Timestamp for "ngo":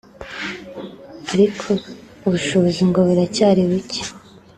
2.89-2.99